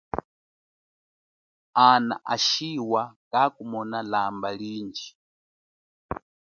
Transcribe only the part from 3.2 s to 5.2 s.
kakumona lamba lindji.